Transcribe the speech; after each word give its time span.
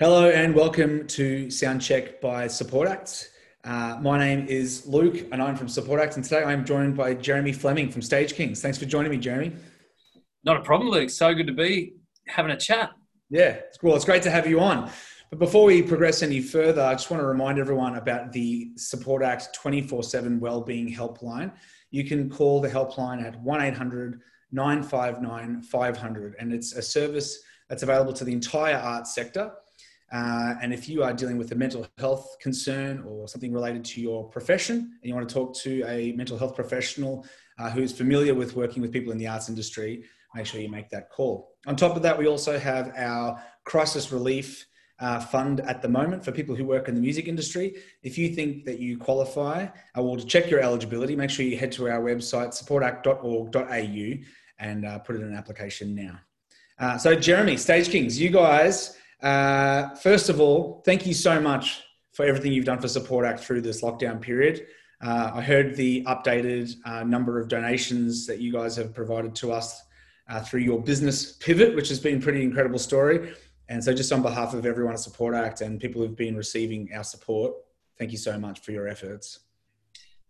Hello 0.00 0.28
and 0.28 0.56
welcome 0.56 1.06
to 1.06 1.46
Soundcheck 1.46 2.20
by 2.20 2.48
Support 2.48 2.88
Act. 2.88 3.30
Uh, 3.62 3.96
my 4.02 4.18
name 4.18 4.44
is 4.48 4.88
Luke 4.88 5.28
and 5.30 5.40
I'm 5.40 5.54
from 5.54 5.68
Support 5.68 6.00
Act, 6.00 6.16
and 6.16 6.24
today 6.24 6.42
I'm 6.42 6.64
joined 6.64 6.96
by 6.96 7.14
Jeremy 7.14 7.52
Fleming 7.52 7.88
from 7.88 8.02
Stage 8.02 8.34
Kings. 8.34 8.60
Thanks 8.60 8.76
for 8.76 8.86
joining 8.86 9.12
me, 9.12 9.18
Jeremy. 9.18 9.52
Not 10.42 10.56
a 10.56 10.62
problem, 10.62 10.90
Luke. 10.90 11.10
So 11.10 11.32
good 11.32 11.46
to 11.46 11.52
be 11.52 11.94
having 12.26 12.50
a 12.50 12.56
chat. 12.56 12.90
Yeah, 13.30 13.60
well, 13.82 13.94
it's 13.94 14.04
great 14.04 14.24
to 14.24 14.32
have 14.32 14.48
you 14.48 14.58
on. 14.58 14.90
But 15.30 15.38
before 15.38 15.66
we 15.66 15.80
progress 15.80 16.24
any 16.24 16.40
further, 16.40 16.82
I 16.82 16.94
just 16.94 17.08
want 17.08 17.20
to 17.20 17.26
remind 17.28 17.60
everyone 17.60 17.94
about 17.94 18.32
the 18.32 18.72
Support 18.76 19.22
Act 19.22 19.54
24 19.54 20.02
7 20.02 20.40
Wellbeing 20.40 20.92
Helpline. 20.92 21.52
You 21.92 22.02
can 22.02 22.28
call 22.28 22.60
the 22.60 22.68
helpline 22.68 23.24
at 23.24 23.40
1 23.40 23.60
800 23.60 24.20
959 24.50 25.62
500, 25.62 26.34
and 26.40 26.52
it's 26.52 26.72
a 26.72 26.82
service 26.82 27.38
that's 27.68 27.84
available 27.84 28.12
to 28.14 28.24
the 28.24 28.32
entire 28.32 28.74
arts 28.74 29.14
sector. 29.14 29.52
Uh, 30.14 30.54
and 30.62 30.72
if 30.72 30.88
you 30.88 31.02
are 31.02 31.12
dealing 31.12 31.36
with 31.36 31.50
a 31.50 31.56
mental 31.56 31.84
health 31.98 32.36
concern 32.40 33.02
or 33.04 33.26
something 33.26 33.52
related 33.52 33.84
to 33.84 34.00
your 34.00 34.22
profession, 34.28 34.76
and 34.76 35.08
you 35.08 35.12
want 35.12 35.28
to 35.28 35.34
talk 35.34 35.52
to 35.56 35.82
a 35.88 36.12
mental 36.12 36.38
health 36.38 36.54
professional 36.54 37.26
uh, 37.58 37.68
who's 37.68 37.90
familiar 37.90 38.32
with 38.32 38.54
working 38.54 38.80
with 38.80 38.92
people 38.92 39.10
in 39.10 39.18
the 39.18 39.26
arts 39.26 39.48
industry, 39.48 40.04
make 40.32 40.46
sure 40.46 40.60
you 40.60 40.68
make 40.68 40.88
that 40.88 41.10
call. 41.10 41.56
On 41.66 41.74
top 41.74 41.96
of 41.96 42.02
that, 42.02 42.16
we 42.16 42.28
also 42.28 42.60
have 42.60 42.92
our 42.96 43.42
crisis 43.64 44.12
relief 44.12 44.64
uh, 45.00 45.18
fund 45.18 45.58
at 45.62 45.82
the 45.82 45.88
moment 45.88 46.24
for 46.24 46.30
people 46.30 46.54
who 46.54 46.64
work 46.64 46.86
in 46.86 46.94
the 46.94 47.00
music 47.00 47.26
industry. 47.26 47.74
If 48.04 48.16
you 48.16 48.36
think 48.36 48.64
that 48.66 48.78
you 48.78 48.96
qualify, 48.96 49.66
I 49.96 50.00
will 50.00 50.16
check 50.16 50.48
your 50.48 50.60
eligibility. 50.60 51.16
Make 51.16 51.30
sure 51.30 51.44
you 51.44 51.56
head 51.56 51.72
to 51.72 51.88
our 51.88 52.00
website, 52.00 52.50
supportact.org.au, 52.50 54.24
and 54.60 54.86
uh, 54.86 55.00
put 55.00 55.16
in 55.16 55.22
an 55.22 55.34
application 55.34 55.92
now. 55.92 56.20
Uh, 56.78 56.98
so, 56.98 57.16
Jeremy, 57.16 57.56
Stage 57.56 57.88
Kings, 57.88 58.20
you 58.20 58.30
guys 58.30 58.96
uh, 59.24 59.94
first 59.96 60.28
of 60.28 60.38
all, 60.38 60.82
thank 60.84 61.06
you 61.06 61.14
so 61.14 61.40
much 61.40 61.82
for 62.12 62.24
everything 62.26 62.52
you've 62.52 62.66
done 62.66 62.78
for 62.78 62.88
Support 62.88 63.24
Act 63.24 63.40
through 63.40 63.62
this 63.62 63.82
lockdown 63.82 64.20
period. 64.20 64.66
Uh, 65.02 65.32
I 65.34 65.40
heard 65.40 65.74
the 65.76 66.04
updated 66.04 66.74
uh, 66.84 67.04
number 67.04 67.40
of 67.40 67.48
donations 67.48 68.26
that 68.26 68.38
you 68.38 68.52
guys 68.52 68.76
have 68.76 68.94
provided 68.94 69.34
to 69.36 69.50
us 69.52 69.82
uh, 70.28 70.40
through 70.40 70.60
your 70.60 70.80
business 70.80 71.32
pivot, 71.32 71.74
which 71.74 71.88
has 71.88 71.98
been 71.98 72.18
a 72.18 72.20
pretty 72.20 72.42
incredible 72.42 72.78
story. 72.78 73.32
And 73.68 73.82
so, 73.82 73.94
just 73.94 74.12
on 74.12 74.20
behalf 74.20 74.52
of 74.52 74.66
everyone 74.66 74.92
at 74.92 75.00
Support 75.00 75.34
Act 75.34 75.62
and 75.62 75.80
people 75.80 76.02
who've 76.02 76.16
been 76.16 76.36
receiving 76.36 76.90
our 76.94 77.04
support, 77.04 77.54
thank 77.98 78.12
you 78.12 78.18
so 78.18 78.38
much 78.38 78.60
for 78.60 78.72
your 78.72 78.88
efforts. 78.88 79.40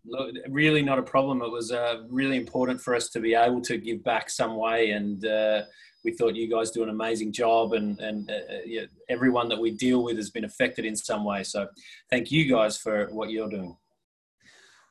Look, 0.06 0.36
really 0.48 0.82
not 0.82 0.98
a 0.98 1.02
problem. 1.02 1.42
It 1.42 1.50
was 1.50 1.72
uh, 1.72 2.02
really 2.08 2.36
important 2.36 2.80
for 2.80 2.94
us 2.94 3.08
to 3.08 3.20
be 3.20 3.34
able 3.34 3.60
to 3.62 3.76
give 3.76 4.04
back 4.04 4.30
some 4.30 4.56
way, 4.56 4.90
and 4.90 5.24
uh, 5.26 5.62
we 6.04 6.12
thought 6.12 6.34
you 6.34 6.48
guys 6.48 6.70
do 6.70 6.82
an 6.82 6.90
amazing 6.90 7.32
job, 7.32 7.72
and 7.72 7.98
and 8.00 8.30
uh, 8.30 8.34
uh, 8.34 8.58
yeah, 8.66 8.82
everyone 9.08 9.48
that 9.48 9.58
we 9.58 9.70
deal 9.70 10.02
with 10.02 10.16
has 10.16 10.30
been 10.30 10.44
affected 10.44 10.84
in 10.84 10.94
some 10.94 11.24
way. 11.24 11.42
So, 11.42 11.68
thank 12.10 12.30
you 12.30 12.48
guys 12.48 12.76
for 12.76 13.06
what 13.10 13.30
you're 13.30 13.48
doing. 13.48 13.76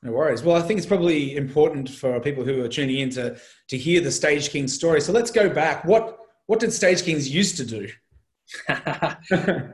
No 0.02 0.12
worries. 0.12 0.44
Well, 0.44 0.58
I 0.58 0.62
think 0.62 0.80
it's 0.80 0.88
probably 0.88 1.38
important 1.38 1.90
for 1.90 2.20
people 2.20 2.44
who 2.44 2.62
are 2.64 2.68
tuning 2.68 3.00
in 3.00 3.10
to 3.12 3.38
to 3.70 3.78
hear 3.78 4.02
the 4.02 4.12
Stage 4.12 4.50
Kings 4.50 4.74
story. 4.74 5.00
So 5.00 5.14
let's 5.14 5.32
go 5.32 5.50
back. 5.50 5.86
What 5.86 6.18
what 6.48 6.60
did 6.60 6.74
Stage 6.74 7.04
Kings 7.04 7.34
used 7.34 7.56
to 7.58 7.66
do? 7.66 7.88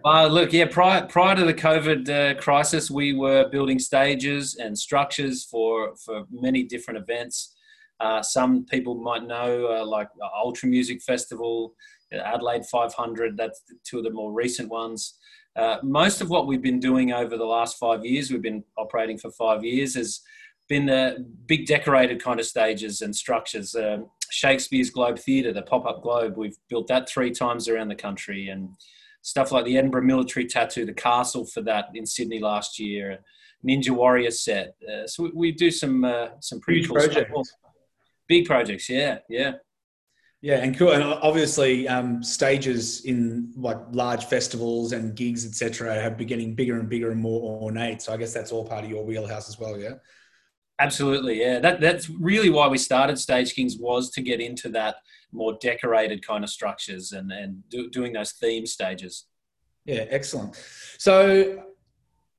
uh, 0.05 0.27
look, 0.27 0.53
yeah, 0.53 0.65
prior, 0.69 1.05
prior 1.07 1.35
to 1.35 1.45
the 1.45 1.53
COVID 1.53 2.09
uh, 2.09 2.39
crisis, 2.39 2.91
we 2.91 3.13
were 3.13 3.49
building 3.49 3.79
stages 3.79 4.55
and 4.55 4.77
structures 4.77 5.45
for, 5.45 5.95
for 5.97 6.25
many 6.31 6.63
different 6.63 6.99
events. 6.99 7.55
Uh, 7.99 8.21
some 8.21 8.65
people 8.65 8.95
might 8.95 9.23
know, 9.23 9.67
uh, 9.67 9.85
like 9.85 10.07
Ultra 10.35 10.69
Music 10.69 11.01
Festival, 11.01 11.73
Adelaide 12.11 12.65
500, 12.65 13.37
that's 13.37 13.61
two 13.83 13.99
of 13.99 14.03
the 14.03 14.09
more 14.09 14.31
recent 14.31 14.69
ones. 14.69 15.19
Uh, 15.55 15.77
most 15.83 16.21
of 16.21 16.29
what 16.29 16.47
we've 16.47 16.61
been 16.61 16.79
doing 16.79 17.11
over 17.11 17.37
the 17.37 17.45
last 17.45 17.77
five 17.77 18.05
years, 18.05 18.31
we've 18.31 18.41
been 18.41 18.63
operating 18.77 19.17
for 19.17 19.31
five 19.31 19.63
years, 19.63 19.95
has 19.95 20.21
been 20.69 20.85
the 20.85 21.25
big 21.47 21.65
decorated 21.65 22.23
kind 22.23 22.39
of 22.39 22.45
stages 22.45 23.01
and 23.01 23.15
structures. 23.15 23.75
Um, 23.75 24.09
Shakespeare's 24.29 24.91
Globe 24.91 25.19
Theatre, 25.19 25.51
the 25.51 25.63
pop 25.63 25.85
up 25.85 26.01
Globe, 26.01 26.37
we've 26.37 26.57
built 26.69 26.87
that 26.87 27.09
three 27.09 27.31
times 27.31 27.67
around 27.67 27.89
the 27.89 27.95
country, 27.95 28.49
and 28.49 28.69
stuff 29.21 29.51
like 29.51 29.65
the 29.65 29.77
Edinburgh 29.77 30.03
Military 30.03 30.45
Tattoo, 30.45 30.85
the 30.85 30.93
castle 30.93 31.45
for 31.45 31.61
that 31.61 31.85
in 31.93 32.05
Sydney 32.05 32.39
last 32.39 32.79
year, 32.79 33.19
Ninja 33.67 33.89
Warrior 33.89 34.31
set. 34.31 34.75
Uh, 34.87 35.07
so 35.07 35.23
we, 35.23 35.31
we, 35.33 35.51
do 35.51 35.71
some 35.71 36.05
uh, 36.05 36.27
some 36.39 36.61
pretty 36.61 36.81
Big 36.81 36.89
cool 36.89 36.97
projects. 36.97 37.49
Stuff. 37.49 37.59
Big 38.29 38.45
projects, 38.45 38.87
yeah, 38.87 39.17
yeah. 39.27 39.53
Yeah, 40.41 40.59
and 40.59 40.77
cool, 40.77 40.91
and 40.91 41.03
obviously 41.03 41.85
um, 41.89 42.23
stages 42.23 43.03
in 43.03 43.51
like 43.57 43.77
large 43.91 44.23
festivals 44.23 44.93
and 44.93 45.13
gigs, 45.13 45.45
etc., 45.45 45.93
have 45.95 46.17
been 46.17 46.27
getting 46.27 46.55
bigger 46.55 46.79
and 46.79 46.87
bigger 46.87 47.11
and 47.11 47.19
more 47.19 47.61
ornate. 47.61 48.01
So 48.01 48.13
I 48.13 48.17
guess 48.17 48.33
that's 48.33 48.53
all 48.53 48.65
part 48.65 48.85
of 48.85 48.89
your 48.89 49.03
wheelhouse 49.03 49.49
as 49.49 49.59
well, 49.59 49.77
yeah. 49.77 49.95
Absolutely, 50.79 51.41
yeah. 51.41 51.59
That 51.59 51.81
that's 51.81 52.09
really 52.09 52.49
why 52.49 52.69
we 52.69 52.77
started 52.77 53.19
Stage 53.19 53.53
Kings 53.53 53.75
was 53.77 54.11
to 54.11 54.21
get 54.21 54.39
into 54.39 54.69
that 54.69 54.95
more 55.33 55.57
decorated 55.59 56.25
kind 56.25 56.43
of 56.43 56.49
structures 56.49 57.11
and 57.11 57.31
and 57.33 57.61
do, 57.69 57.89
doing 57.89 58.13
those 58.13 58.31
theme 58.31 58.65
stages. 58.65 59.25
Yeah, 59.83 60.05
excellent. 60.09 60.55
So, 60.97 61.65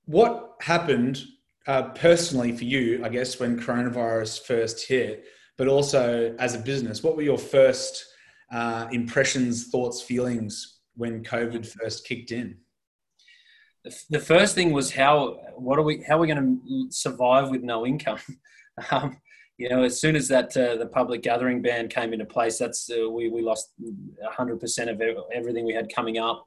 what 0.06 0.54
happened 0.62 1.22
uh, 1.66 1.82
personally 1.90 2.52
for 2.52 2.64
you? 2.64 3.04
I 3.04 3.10
guess 3.10 3.38
when 3.38 3.60
coronavirus 3.60 4.46
first 4.46 4.88
hit, 4.88 5.26
but 5.60 5.68
also 5.68 6.34
as 6.38 6.54
a 6.54 6.58
business, 6.58 7.02
what 7.02 7.16
were 7.16 7.22
your 7.22 7.36
first 7.36 8.06
uh, 8.50 8.88
impressions, 8.92 9.66
thoughts, 9.66 10.00
feelings 10.00 10.80
when 10.94 11.22
COVID 11.22 11.66
first 11.66 12.08
kicked 12.08 12.32
in? 12.32 12.56
the 14.08 14.18
first 14.18 14.54
thing 14.54 14.72
was 14.72 14.90
how 14.90 15.38
what 15.56 15.78
are 15.78 15.82
we 15.82 16.02
how 16.06 16.16
are 16.16 16.20
we 16.20 16.26
going 16.26 16.60
to 16.66 16.86
survive 16.90 17.50
with 17.50 17.62
no 17.62 17.86
income? 17.86 18.18
Um, 18.90 19.18
you 19.58 19.68
know 19.68 19.82
as 19.82 20.00
soon 20.00 20.16
as 20.16 20.26
that 20.28 20.56
uh, 20.56 20.76
the 20.76 20.86
public 20.86 21.20
gathering 21.22 21.60
ban 21.60 21.88
came 21.88 22.14
into 22.14 22.24
place 22.24 22.56
that's 22.56 22.88
uh, 22.88 23.10
we, 23.10 23.28
we 23.28 23.42
lost 23.42 23.74
100% 24.38 24.90
of 24.90 25.02
everything 25.34 25.66
we 25.66 25.74
had 25.74 25.94
coming 25.94 26.16
up. 26.16 26.46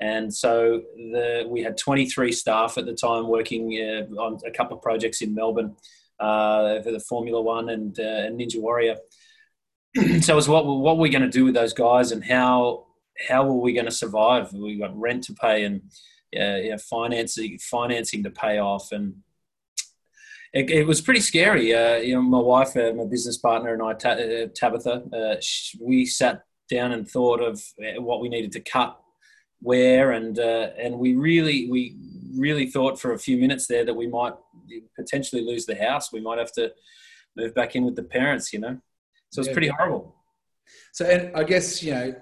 And 0.00 0.32
so 0.32 0.80
the, 1.12 1.46
we 1.46 1.62
had 1.62 1.76
23 1.76 2.32
staff 2.32 2.78
at 2.78 2.86
the 2.86 2.94
time 2.94 3.28
working 3.28 3.64
uh, 3.82 4.18
on 4.18 4.38
a 4.46 4.50
couple 4.50 4.78
of 4.78 4.82
projects 4.82 5.20
in 5.20 5.34
melbourne 5.34 5.76
uh, 6.20 6.80
for 6.82 6.92
the 6.92 7.00
formula 7.00 7.40
one 7.40 7.68
and, 7.68 7.98
uh, 7.98 8.02
and 8.02 8.38
ninja 8.38 8.60
warrior. 8.60 8.96
So 10.20 10.32
it 10.32 10.36
was 10.36 10.48
what, 10.48 10.66
what 10.66 10.96
were 10.96 11.02
we 11.02 11.08
going 11.08 11.22
to 11.22 11.28
do 11.28 11.44
with 11.44 11.54
those 11.54 11.72
guys 11.72 12.10
and 12.10 12.24
how 12.24 12.86
how 13.28 13.46
were 13.46 13.60
we 13.60 13.72
going 13.72 13.86
to 13.86 13.92
survive? 13.92 14.52
We 14.52 14.78
got 14.78 14.98
rent 14.98 15.24
to 15.24 15.34
pay 15.34 15.64
and 15.64 15.82
uh, 16.38 16.76
financing 16.78 17.58
financing 17.58 18.24
to 18.24 18.30
pay 18.30 18.58
off, 18.58 18.92
and 18.92 19.16
it, 20.52 20.70
it 20.70 20.86
was 20.86 21.00
pretty 21.00 21.20
scary. 21.20 21.74
Uh, 21.74 21.96
you 21.96 22.14
know, 22.14 22.22
my 22.22 22.38
wife, 22.38 22.76
uh, 22.76 22.92
my 22.94 23.04
business 23.04 23.38
partner, 23.38 23.72
and 23.72 23.82
I, 23.82 23.92
uh, 23.92 24.46
Tabitha, 24.54 25.04
uh, 25.12 25.36
we 25.80 26.06
sat 26.06 26.42
down 26.70 26.92
and 26.92 27.08
thought 27.08 27.40
of 27.40 27.62
uh, 27.80 28.00
what 28.00 28.20
we 28.20 28.28
needed 28.28 28.52
to 28.52 28.60
cut, 28.60 28.98
where, 29.60 30.12
and 30.12 30.38
and 30.38 30.98
we 30.98 31.14
really 31.14 31.70
we 31.70 31.96
really 32.36 32.66
thought 32.70 33.00
for 33.00 33.12
a 33.12 33.18
few 33.18 33.36
minutes 33.36 33.66
there 33.66 33.84
that 33.84 33.94
we 33.94 34.06
might 34.06 34.34
potentially 34.96 35.42
lose 35.42 35.66
the 35.66 35.76
house. 35.76 36.12
We 36.12 36.20
might 36.20 36.38
have 36.38 36.52
to 36.52 36.72
move 37.36 37.54
back 37.54 37.76
in 37.76 37.84
with 37.84 37.96
the 37.96 38.02
parents. 38.02 38.52
You 38.52 38.60
know, 38.60 38.78
so 39.30 39.40
it's 39.40 39.48
yeah, 39.48 39.54
pretty 39.54 39.68
horrible. 39.68 40.16
So, 40.92 41.04
and 41.04 41.36
I 41.36 41.44
guess 41.44 41.82
you 41.82 41.92
know, 41.92 42.14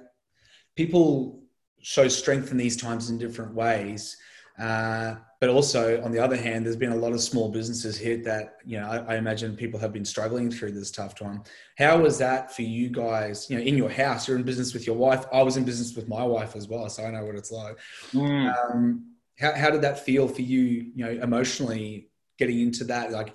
people 0.77 1.43
show 1.81 2.09
strength 2.09 2.51
in 2.51 2.57
these 2.57 2.77
times 2.77 3.11
in 3.11 3.19
different 3.19 3.55
ways. 3.55 4.17
Uh, 4.59 5.17
but 5.41 5.49
also, 5.49 6.01
on 6.05 6.13
the 6.13 6.19
other 6.21 6.37
hand, 6.37 6.65
there's 6.65 6.77
been 6.77 6.93
a 6.93 6.97
lot 6.97 7.13
of 7.13 7.21
small 7.21 7.51
businesses 7.51 7.97
hit 7.97 8.23
that, 8.25 8.59
you 8.65 8.79
know, 8.79 8.87
I, 8.87 9.15
I, 9.15 9.17
imagine 9.17 9.57
people 9.57 9.81
have 9.81 9.93
been 9.93 10.05
struggling 10.05 10.51
through 10.51 10.73
this 10.73 10.91
tough 10.91 11.17
time. 11.17 11.43
How 11.79 11.99
was 11.99 12.19
that 12.19 12.55
for 12.55 12.63
you 12.63 12.91
guys? 12.91 13.51
You 13.51 13.57
know, 13.57 13.63
in 13.63 13.77
your 13.77 13.91
house, 13.91 14.29
you're 14.29 14.37
in 14.37 14.45
business 14.45 14.73
with 14.73 14.87
your 14.87 14.95
wife. 14.95 15.25
I 15.33 15.43
was 15.43 15.57
in 15.57 15.65
business 15.65 15.97
with 15.97 16.07
my 16.07 16.23
wife 16.23 16.55
as 16.55 16.69
well, 16.69 16.89
so 16.89 17.05
I 17.05 17.11
know 17.11 17.25
what 17.25 17.35
it's 17.35 17.51
like. 17.51 17.77
Mm. 18.13 18.55
Um, 18.71 19.12
how, 19.43 19.55
how 19.55 19.71
did 19.71 19.83
that 19.83 20.05
feel 20.05 20.29
for 20.29 20.43
you, 20.43 20.93
you 20.95 21.05
know, 21.05 21.11
emotionally 21.23 22.09
getting 22.39 22.61
into 22.61 22.85
that? 22.85 23.13
Like, 23.13 23.35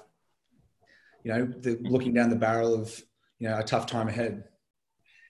you 1.23 1.33
know, 1.33 1.45
the, 1.45 1.77
looking 1.81 2.13
down 2.13 2.29
the 2.29 2.35
barrel 2.35 2.73
of, 2.73 2.99
you 3.39 3.47
know, 3.49 3.59
a 3.59 3.63
tough 3.63 3.85
time 3.85 4.07
ahead? 4.07 4.43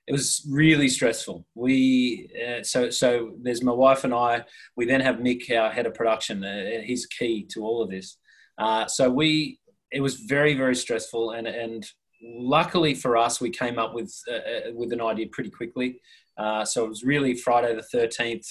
it 0.08 0.14
was 0.14 0.48
really 0.50 0.88
stressful. 0.88 1.46
We 1.54 2.30
uh, 2.48 2.64
so 2.64 2.90
so 2.90 3.34
there's 3.42 3.62
my 3.62 3.74
wife 3.74 4.06
and 4.06 4.14
I. 4.14 4.46
We 4.78 4.86
then 4.86 5.02
have 5.02 5.18
Mick, 5.18 5.52
our 5.52 5.70
head 5.70 5.86
of 5.86 5.94
production. 5.94 6.44
Uh, 6.44 6.82
he's 6.84 7.06
key 7.06 7.46
to 7.52 7.64
all 7.64 7.84
of 7.84 7.90
this. 7.90 8.18
Uh, 8.58 8.88
so 8.88 9.10
we 9.10 9.60
it 9.92 10.00
was 10.00 10.16
very 10.16 10.54
very 10.54 10.76
stressful, 10.76 11.32
and 11.32 11.46
and 11.46 11.86
luckily 12.24 12.94
for 12.94 13.18
us, 13.18 13.42
we 13.42 13.50
came 13.50 13.78
up 13.78 13.94
with 13.94 14.14
uh, 14.32 14.36
uh, 14.36 14.74
with 14.74 14.94
an 14.94 15.02
idea 15.02 15.28
pretty 15.32 15.50
quickly. 15.50 16.00
Uh, 16.38 16.64
so 16.64 16.86
it 16.86 16.90
was 16.90 17.04
really 17.04 17.36
Friday 17.36 17.76
the 17.76 17.84
thirteenth. 17.84 18.48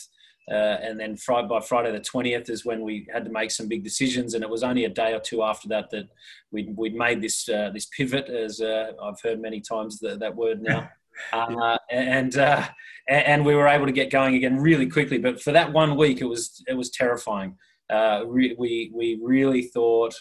And 0.49 0.99
then 0.99 1.17
Friday, 1.17 1.49
by 1.49 1.61
Friday 1.61 1.93
the 1.93 2.01
20th 2.01 2.51
is 2.51 2.65
when 2.65 2.83
we 2.83 3.07
had 3.13 3.25
to 3.25 3.31
make 3.31 3.51
some 3.51 3.69
big 3.69 3.83
decisions. 3.83 4.35
And 4.35 4.45
it 4.45 4.51
was 4.51 4.63
only 4.63 4.85
a 4.85 4.89
day 4.89 5.13
or 5.13 5.21
two 5.21 5.43
after 5.43 5.69
that 5.69 5.91
that 5.91 6.09
we'd, 6.53 6.77
we'd 6.77 6.95
made 6.95 7.21
this, 7.21 7.45
this 7.45 7.87
pivot, 7.87 8.29
as 8.29 8.61
I've 8.61 9.21
heard 9.23 9.41
many 9.41 9.61
times 9.61 9.99
the, 9.99 10.17
that 10.17 10.37
word 10.37 10.63
now. 10.63 10.89
uh, 11.33 11.79
and 11.91 12.37
uh, 12.37 12.67
and 13.09 13.45
we 13.45 13.55
were 13.55 13.69
able 13.69 13.87
to 13.87 13.93
get 13.93 14.11
going 14.11 14.35
again 14.35 14.59
really 14.59 14.89
quickly. 14.89 15.19
But 15.19 15.41
for 15.41 15.53
that 15.53 15.73
one 15.73 15.97
week, 15.97 16.21
it 16.21 16.27
was 16.27 16.63
it 16.67 16.75
was 16.75 16.91
terrifying. 16.91 17.57
Uh, 17.89 18.25
we 18.27 18.55
we 18.59 19.19
really 19.23 19.63
thought 19.63 20.15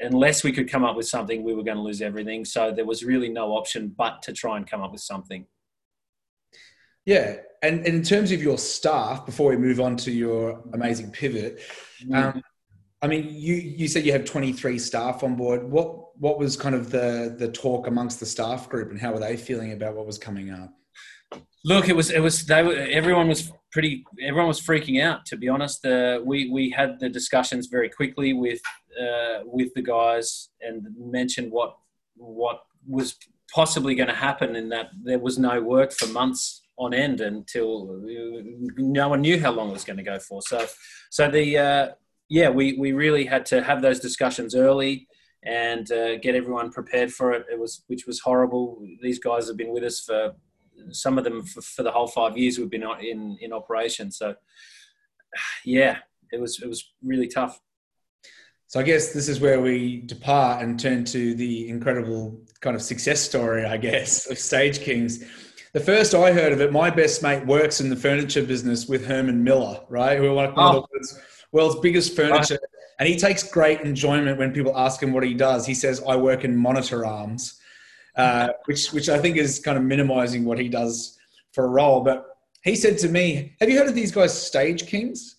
unless 0.00 0.44
we 0.44 0.52
could 0.52 0.70
come 0.70 0.84
up 0.84 0.96
with 0.96 1.08
something, 1.08 1.42
we 1.42 1.54
were 1.54 1.64
going 1.64 1.76
to 1.76 1.82
lose 1.82 2.00
everything. 2.00 2.44
So 2.44 2.70
there 2.70 2.84
was 2.84 3.04
really 3.04 3.28
no 3.28 3.52
option 3.52 3.92
but 3.96 4.22
to 4.22 4.32
try 4.32 4.56
and 4.56 4.64
come 4.64 4.80
up 4.80 4.92
with 4.92 5.00
something. 5.00 5.46
Yeah, 7.08 7.36
and, 7.62 7.86
and 7.86 7.86
in 7.86 8.02
terms 8.02 8.32
of 8.32 8.42
your 8.42 8.58
staff, 8.58 9.24
before 9.24 9.48
we 9.48 9.56
move 9.56 9.80
on 9.80 9.96
to 9.96 10.10
your 10.10 10.62
amazing 10.74 11.10
pivot, 11.10 11.58
mm. 12.04 12.14
um, 12.14 12.42
I 13.00 13.06
mean, 13.06 13.30
you 13.30 13.54
you 13.54 13.88
said 13.88 14.04
you 14.04 14.12
have 14.12 14.26
23 14.26 14.78
staff 14.78 15.22
on 15.22 15.34
board. 15.34 15.70
What 15.70 16.20
what 16.20 16.38
was 16.38 16.54
kind 16.54 16.74
of 16.74 16.90
the 16.90 17.34
the 17.38 17.50
talk 17.50 17.86
amongst 17.86 18.20
the 18.20 18.26
staff 18.26 18.68
group, 18.68 18.90
and 18.90 19.00
how 19.00 19.14
were 19.14 19.20
they 19.20 19.38
feeling 19.38 19.72
about 19.72 19.94
what 19.94 20.04
was 20.04 20.18
coming 20.18 20.50
up? 20.50 20.70
Look, 21.64 21.88
it 21.88 21.96
was 21.96 22.10
it 22.10 22.20
was 22.20 22.44
they 22.44 22.62
were 22.62 22.74
everyone 22.74 23.26
was 23.26 23.52
pretty 23.72 24.04
everyone 24.22 24.48
was 24.48 24.60
freaking 24.60 25.02
out. 25.02 25.24
To 25.26 25.38
be 25.38 25.48
honest, 25.48 25.86
uh, 25.86 26.20
we 26.22 26.50
we 26.50 26.68
had 26.68 27.00
the 27.00 27.08
discussions 27.08 27.68
very 27.68 27.88
quickly 27.88 28.34
with 28.34 28.60
uh, 29.00 29.44
with 29.46 29.72
the 29.72 29.82
guys 29.82 30.50
and 30.60 30.86
mentioned 30.98 31.52
what 31.52 31.74
what 32.16 32.64
was 32.86 33.16
possibly 33.54 33.94
going 33.94 34.10
to 34.10 34.14
happen, 34.14 34.56
in 34.56 34.68
that 34.68 34.90
there 35.02 35.18
was 35.18 35.38
no 35.38 35.62
work 35.62 35.92
for 35.92 36.06
months 36.08 36.60
on 36.78 36.94
end 36.94 37.20
until 37.20 38.00
no 38.76 39.08
one 39.08 39.20
knew 39.20 39.40
how 39.40 39.50
long 39.50 39.70
it 39.70 39.72
was 39.72 39.84
going 39.84 39.96
to 39.96 40.02
go 40.02 40.18
for. 40.18 40.40
So, 40.42 40.64
so 41.10 41.30
the 41.30 41.58
uh, 41.58 41.88
yeah, 42.28 42.48
we 42.48 42.74
we 42.78 42.92
really 42.92 43.24
had 43.24 43.44
to 43.46 43.62
have 43.62 43.82
those 43.82 44.00
discussions 44.00 44.54
early 44.54 45.08
and 45.42 45.90
uh, 45.90 46.16
get 46.16 46.34
everyone 46.34 46.70
prepared 46.70 47.12
for 47.12 47.32
it. 47.32 47.46
It 47.50 47.58
was 47.58 47.84
which 47.88 48.06
was 48.06 48.20
horrible. 48.20 48.82
These 49.02 49.18
guys 49.18 49.48
have 49.48 49.56
been 49.56 49.72
with 49.72 49.84
us 49.84 50.00
for 50.00 50.34
some 50.90 51.18
of 51.18 51.24
them 51.24 51.42
for, 51.42 51.60
for 51.60 51.82
the 51.82 51.90
whole 51.90 52.06
five 52.06 52.38
years 52.38 52.58
we've 52.58 52.70
been 52.70 52.86
in 53.00 53.36
in 53.40 53.52
operation. 53.52 54.12
So, 54.12 54.36
yeah, 55.64 55.98
it 56.30 56.40
was 56.40 56.62
it 56.62 56.68
was 56.68 56.92
really 57.02 57.28
tough. 57.28 57.60
So 58.68 58.78
I 58.78 58.82
guess 58.82 59.14
this 59.14 59.30
is 59.30 59.40
where 59.40 59.62
we 59.62 60.02
depart 60.02 60.62
and 60.62 60.78
turn 60.78 61.02
to 61.06 61.34
the 61.34 61.70
incredible 61.70 62.38
kind 62.60 62.76
of 62.76 62.82
success 62.82 63.18
story, 63.18 63.64
I 63.64 63.78
guess, 63.78 64.30
of 64.30 64.38
Stage 64.38 64.80
Kings 64.80 65.24
the 65.72 65.80
first 65.80 66.14
I 66.14 66.32
heard 66.32 66.52
of 66.52 66.60
it, 66.60 66.72
my 66.72 66.90
best 66.90 67.22
mate 67.22 67.44
works 67.46 67.80
in 67.80 67.90
the 67.90 67.96
furniture 67.96 68.42
business 68.42 68.88
with 68.88 69.06
Herman 69.06 69.44
Miller, 69.44 69.80
right? 69.88 70.18
Who 70.18 70.26
are 70.26 70.34
one 70.34 70.46
of 70.46 70.54
oh. 70.56 70.72
the 70.72 70.80
world's, 70.80 71.20
world's 71.52 71.80
biggest 71.80 72.16
furniture. 72.16 72.54
Right. 72.54 72.80
And 72.98 73.08
he 73.08 73.16
takes 73.16 73.42
great 73.44 73.82
enjoyment 73.82 74.38
when 74.38 74.52
people 74.52 74.76
ask 74.76 75.02
him 75.02 75.12
what 75.12 75.22
he 75.22 75.34
does. 75.34 75.66
He 75.66 75.74
says, 75.74 76.02
I 76.06 76.16
work 76.16 76.44
in 76.44 76.56
monitor 76.56 77.06
arms, 77.06 77.60
uh, 78.16 78.48
which, 78.64 78.88
which 78.92 79.08
I 79.08 79.18
think 79.18 79.36
is 79.36 79.60
kind 79.60 79.78
of 79.78 79.84
minimizing 79.84 80.44
what 80.44 80.58
he 80.58 80.68
does 80.68 81.16
for 81.52 81.64
a 81.64 81.68
role. 81.68 82.00
But 82.00 82.26
he 82.62 82.74
said 82.74 82.98
to 82.98 83.08
me, 83.08 83.54
Have 83.60 83.68
you 83.68 83.78
heard 83.78 83.88
of 83.88 83.94
these 83.94 84.12
guys, 84.12 84.40
Stage 84.40 84.86
Kings? 84.86 85.36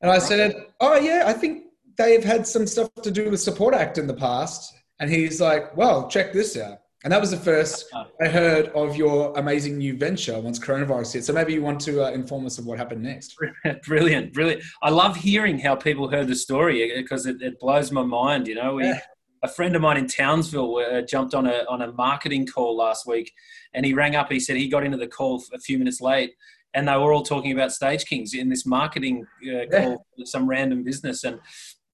And 0.00 0.10
I 0.10 0.18
said, 0.18 0.66
Oh, 0.80 0.96
yeah, 0.96 1.24
I 1.26 1.32
think 1.32 1.64
they've 1.96 2.24
had 2.24 2.46
some 2.46 2.66
stuff 2.66 2.92
to 3.02 3.10
do 3.10 3.30
with 3.30 3.40
Support 3.40 3.74
Act 3.74 3.98
in 3.98 4.06
the 4.06 4.14
past. 4.14 4.74
And 4.98 5.10
he's 5.10 5.40
like, 5.40 5.76
Well, 5.76 6.08
check 6.08 6.32
this 6.32 6.56
out. 6.56 6.78
And 7.04 7.12
that 7.12 7.20
was 7.20 7.30
the 7.30 7.36
first 7.36 7.92
I 8.20 8.26
heard 8.26 8.68
of 8.68 8.96
your 8.96 9.32
amazing 9.38 9.78
new 9.78 9.96
venture 9.96 10.38
once 10.40 10.58
coronavirus 10.58 11.14
hit. 11.14 11.24
So 11.24 11.32
maybe 11.32 11.52
you 11.52 11.62
want 11.62 11.80
to 11.82 12.04
uh, 12.04 12.10
inform 12.10 12.44
us 12.44 12.58
of 12.58 12.66
what 12.66 12.76
happened 12.76 13.02
next. 13.02 13.36
Brilliant, 13.84 14.32
brilliant. 14.34 14.64
I 14.82 14.90
love 14.90 15.16
hearing 15.16 15.60
how 15.60 15.76
people 15.76 16.08
heard 16.08 16.26
the 16.26 16.34
story 16.34 16.92
because 16.96 17.26
it, 17.26 17.40
it 17.40 17.60
blows 17.60 17.92
my 17.92 18.02
mind. 18.02 18.48
You 18.48 18.56
know, 18.56 18.74
we, 18.74 18.84
yeah. 18.84 19.00
a 19.44 19.48
friend 19.48 19.76
of 19.76 19.82
mine 19.82 19.96
in 19.96 20.08
Townsville 20.08 20.76
uh, 20.78 21.02
jumped 21.02 21.34
on 21.34 21.46
a 21.46 21.64
on 21.68 21.82
a 21.82 21.92
marketing 21.92 22.46
call 22.46 22.76
last 22.76 23.06
week, 23.06 23.32
and 23.74 23.86
he 23.86 23.94
rang 23.94 24.16
up. 24.16 24.30
He 24.30 24.40
said 24.40 24.56
he 24.56 24.68
got 24.68 24.84
into 24.84 24.98
the 24.98 25.06
call 25.06 25.42
a 25.54 25.60
few 25.60 25.78
minutes 25.78 26.00
late, 26.00 26.32
and 26.74 26.88
they 26.88 26.96
were 26.96 27.12
all 27.12 27.22
talking 27.22 27.52
about 27.52 27.70
Stage 27.70 28.06
Kings 28.06 28.34
in 28.34 28.48
this 28.48 28.66
marketing 28.66 29.24
uh, 29.44 29.66
call, 29.70 30.04
yeah. 30.16 30.24
some 30.24 30.48
random 30.48 30.82
business, 30.82 31.22
and 31.22 31.38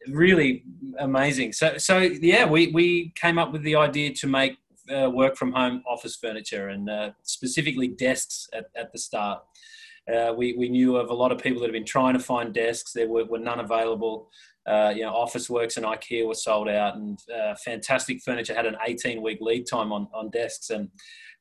really 0.08 0.64
amazing. 0.98 1.52
So, 1.52 1.76
so 1.78 1.98
yeah, 1.98 2.46
we 2.46 2.68
we 2.68 3.12
came 3.16 3.38
up 3.38 3.52
with 3.52 3.62
the 3.62 3.76
idea 3.76 4.14
to 4.14 4.26
make 4.26 4.56
uh, 4.90 5.10
work 5.10 5.36
from 5.36 5.52
home 5.52 5.82
office 5.88 6.16
furniture 6.16 6.68
and 6.68 6.88
uh, 6.90 7.10
specifically 7.22 7.88
desks 7.88 8.48
at, 8.52 8.66
at 8.76 8.92
the 8.92 8.98
start. 8.98 9.42
Uh, 10.12 10.32
we, 10.36 10.54
we 10.54 10.68
knew 10.68 10.96
of 10.96 11.10
a 11.10 11.14
lot 11.14 11.32
of 11.32 11.38
people 11.38 11.60
that 11.60 11.66
have 11.66 11.72
been 11.72 11.84
trying 11.84 12.14
to 12.14 12.20
find 12.20 12.52
desks. 12.52 12.92
There 12.92 13.08
were, 13.08 13.24
were 13.24 13.38
none 13.38 13.60
available. 13.60 14.28
Uh, 14.66 14.92
you 14.94 15.02
know, 15.02 15.12
Officeworks 15.12 15.76
and 15.76 15.86
IKEA 15.86 16.26
were 16.26 16.34
sold 16.34 16.68
out, 16.68 16.96
and 16.96 17.18
uh, 17.34 17.54
fantastic 17.64 18.22
furniture 18.22 18.54
had 18.54 18.66
an 18.66 18.76
18 18.86 19.22
week 19.22 19.38
lead 19.40 19.66
time 19.70 19.92
on, 19.92 20.08
on 20.14 20.30
desks, 20.30 20.70
and 20.70 20.88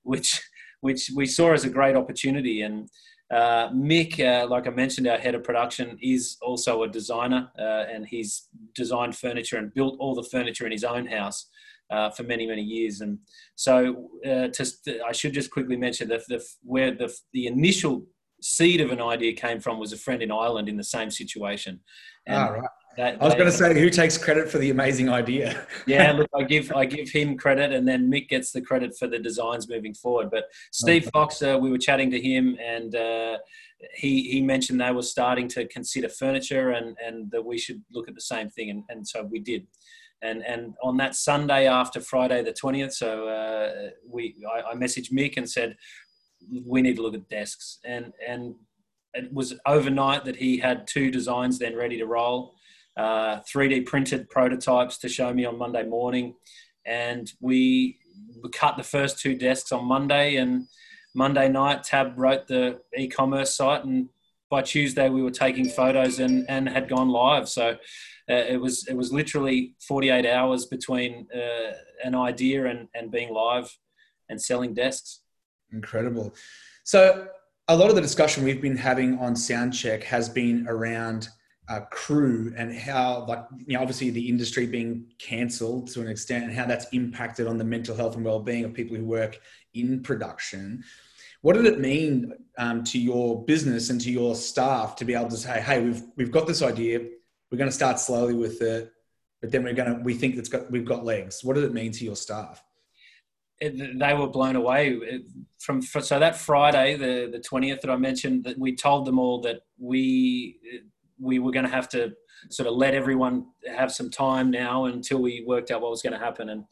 which 0.04 0.42
which 0.82 1.10
we 1.16 1.26
saw 1.26 1.54
as 1.54 1.64
a 1.64 1.70
great 1.70 1.96
opportunity. 1.96 2.62
And 2.64 2.90
uh, 3.34 3.70
Mick, 3.70 4.20
uh, 4.20 4.46
like 4.48 4.68
I 4.68 4.70
mentioned, 4.70 5.08
our 5.08 5.18
head 5.18 5.36
of 5.36 5.44
production 5.44 5.98
is 6.02 6.38
also 6.42 6.84
a 6.84 6.90
designer, 6.90 7.50
uh, 7.58 7.86
and 7.90 8.06
he's 8.06 8.50
designed 8.76 9.16
furniture 9.16 9.58
and 9.58 9.74
built 9.74 9.96
all 10.00 10.14
the 10.14 10.24
furniture 10.24 10.66
in 10.66 10.74
his 10.74 10.84
own 10.84 11.06
house 11.06 11.48
uh, 11.90 12.10
for 12.10 12.24
many 12.24 12.48
many 12.48 12.62
years. 12.62 13.02
And 13.02 13.20
so, 13.56 14.10
uh, 14.26 14.48
to, 14.48 14.66
I 15.06 15.12
should 15.12 15.34
just 15.34 15.52
quickly 15.52 15.78
mention 15.78 16.10
that 16.10 16.22
the, 16.28 16.44
where 16.64 16.92
the 16.92 17.14
the 17.34 17.48
initial 17.48 18.06
seed 18.42 18.82
of 18.82 18.92
an 18.92 19.02
idea 19.02 19.34
came 19.34 19.60
from 19.60 19.80
was 19.80 19.94
a 19.94 19.98
friend 19.98 20.22
in 20.22 20.32
Ireland 20.32 20.68
in 20.68 20.78
the 20.78 20.84
same 20.84 21.10
situation. 21.10 21.80
And 22.28 22.38
ah, 22.38 22.48
right. 22.48 22.70
That, 22.98 23.20
I 23.20 23.26
was 23.26 23.34
going 23.34 23.48
to 23.48 23.52
say 23.52 23.74
who 23.80 23.90
takes 23.90 24.20
credit 24.20 24.50
for 24.50 24.60
the 24.60 24.70
amazing 24.70 25.10
idea. 25.10 25.66
yeah, 25.88 26.12
look, 26.12 26.30
I 26.36 26.44
give 26.44 26.72
I 26.76 26.86
give 26.86 27.10
him 27.10 27.38
credit, 27.38 27.72
and 27.72 27.88
then 27.88 28.12
Mick 28.12 28.30
gets 28.30 28.52
the 28.52 28.62
credit 28.62 28.96
for 28.98 29.08
the 29.08 29.18
designs 29.18 29.68
moving 29.68 29.96
forward. 29.96 30.30
But 30.30 30.46
Steve 30.72 31.10
Fox, 31.12 31.42
uh, 31.42 31.58
we 31.60 31.72
were 31.72 31.80
chatting 31.80 32.12
to 32.12 32.22
him, 32.22 32.56
and 32.64 32.96
uh, 32.96 33.38
he 33.96 34.30
he 34.30 34.42
mentioned 34.42 34.80
they 34.80 34.92
were 34.92 35.02
starting 35.02 35.48
to 35.50 35.68
consider 35.70 36.08
furniture, 36.08 36.72
and 36.72 36.96
and 37.04 37.32
that 37.32 37.44
we 37.44 37.58
should 37.58 37.82
look 37.92 38.08
at 38.08 38.14
the 38.14 38.22
same 38.22 38.50
thing, 38.50 38.70
and, 38.70 38.84
and 38.90 39.08
so 39.08 39.24
we 39.24 39.40
did 39.40 39.66
and 40.24 40.44
and 40.46 40.74
on 40.82 40.98
that 40.98 41.16
Sunday 41.16 41.68
after 41.68 42.00
Friday 42.00 42.42
the 42.42 42.54
twentieth, 42.54 42.94
so 42.94 43.28
uh, 43.28 43.90
we 44.10 44.36
I, 44.52 44.72
I, 44.72 44.76
messaged 44.76 45.12
Mick 45.12 45.38
and 45.38 45.50
said 45.50 45.76
we 46.66 46.82
need 46.82 46.96
to 46.96 47.02
look 47.02 47.14
at 47.14 47.30
desks, 47.30 47.80
and 47.86 48.14
and 48.26 48.56
it 49.14 49.32
was 49.32 49.54
overnight 49.68 50.26
that 50.26 50.38
he 50.38 50.58
had 50.58 50.88
two 50.88 51.12
designs 51.12 51.60
then 51.60 51.76
ready 51.76 51.98
to 52.00 52.06
roll, 52.06 52.56
uh, 52.98 53.42
3D 53.42 53.86
printed 53.86 54.28
prototypes 54.30 54.98
to 54.98 55.10
show 55.10 55.32
me 55.32 55.46
on 55.46 55.58
Monday 55.58 55.84
morning, 55.84 56.34
and 56.86 57.32
we 57.40 58.00
cut 58.52 58.78
the 58.78 58.84
first 58.84 59.20
two 59.20 59.36
desks 59.36 59.72
on 59.72 59.86
Monday, 59.86 60.38
and 60.38 60.68
Monday 61.14 61.50
night 61.50 61.84
Tab 61.84 62.14
wrote 62.18 62.48
the 62.48 62.80
e-commerce 62.98 63.56
site, 63.56 63.84
and 63.84 64.10
by 64.50 64.62
Tuesday 64.62 65.10
we 65.10 65.22
were 65.22 65.32
taking 65.32 65.68
photos 65.70 66.20
and 66.20 66.46
and 66.48 66.70
had 66.70 66.88
gone 66.88 67.10
live, 67.10 67.50
so 67.50 67.78
uh, 68.30 68.34
it 68.34 68.60
was 68.60 68.88
it 68.88 68.96
was 68.96 69.12
literally 69.12 69.76
48 69.88 70.26
hours 70.26 70.66
between 70.66 71.28
uh, 71.36 71.74
an 72.04 72.16
idea 72.16 72.68
and, 72.68 72.88
and 72.94 73.12
being 73.12 73.34
live 73.34 73.76
and 74.30 74.42
selling 74.42 74.74
desks. 74.74 75.22
Incredible. 75.72 76.34
So 76.84 77.28
a 77.68 77.76
lot 77.76 77.90
of 77.90 77.96
the 77.96 78.02
discussion 78.02 78.44
we've 78.44 78.62
been 78.62 78.78
having 78.78 79.18
on 79.20 79.34
Soundcheck 79.36 80.04
has 80.04 80.30
been 80.30 80.68
around 80.68 81.30
uh, 81.70 81.82
crew 81.92 82.54
and 82.58 82.76
how 82.76 83.26
like 83.26 83.46
you 83.66 83.76
know 83.76 83.82
obviously 83.82 84.10
the 84.10 84.28
industry 84.28 84.66
being 84.66 85.06
cancelled 85.18 85.88
to 85.88 86.02
an 86.02 86.08
extent 86.08 86.44
and 86.44 86.54
how 86.54 86.66
that's 86.66 86.86
impacted 86.92 87.48
on 87.48 87.58
the 87.58 87.64
mental 87.64 87.96
health 87.96 88.16
and 88.16 88.26
well-being 88.26 88.66
of 88.66 88.74
people 88.74 88.98
who 88.98 89.06
work 89.06 89.40
in 89.74 90.04
production 90.04 90.84
what 91.42 91.54
did 91.54 91.66
it 91.66 91.80
mean 91.80 92.34
um, 92.58 92.84
to 92.84 93.00
your 93.00 93.46
business 93.46 93.90
and 93.90 94.02
to 94.02 94.12
your 94.12 94.36
staff 94.36 94.96
to 94.98 95.06
be 95.06 95.14
able 95.14 95.30
to 95.30 95.38
say 95.38 95.62
hey 95.62 95.82
we've 95.82 96.04
we've 96.18 96.32
got 96.32 96.48
this 96.48 96.62
idea 96.62 97.00
we're 97.54 97.58
going 97.58 97.70
to 97.70 97.76
start 97.76 98.00
slowly 98.00 98.34
with 98.34 98.64
it, 98.64 98.92
but 99.40 99.52
then 99.52 99.64
we're 99.64 99.76
going 99.76 99.96
to 99.96 100.02
we 100.02 100.16
think 100.16 100.38
it's 100.38 100.50
got 100.50 100.72
we've 100.72 100.84
got 100.86 101.06
legs. 101.06 101.44
What 101.44 101.54
does 101.54 101.64
it 101.64 101.72
mean 101.72 101.92
to 101.92 102.04
your 102.04 102.16
staff? 102.16 102.64
It, 103.62 104.00
they 104.00 104.16
were 104.16 104.28
blown 104.28 104.56
away 104.56 105.00
from 105.60 105.84
so 105.84 106.18
that 106.18 106.36
Friday, 106.36 106.96
the 106.96 107.30
the 107.32 107.40
twentieth 107.40 107.82
that 107.82 107.92
I 107.92 107.96
mentioned, 107.96 108.44
that 108.46 108.58
we 108.58 108.76
told 108.76 109.06
them 109.06 109.20
all 109.20 109.40
that 109.42 109.60
we 109.78 110.58
we 111.20 111.38
were 111.38 111.52
going 111.52 111.66
to 111.66 111.72
have 111.72 111.88
to 111.90 112.14
sort 112.50 112.68
of 112.68 112.74
let 112.74 112.96
everyone 112.96 113.46
have 113.68 113.92
some 113.92 114.10
time 114.10 114.50
now 114.50 114.86
until 114.86 115.20
we 115.20 115.44
worked 115.46 115.70
out 115.70 115.82
what 115.82 115.92
was 115.92 116.02
going 116.02 116.14
to 116.14 116.26
happen. 116.26 116.50
And 116.50 116.66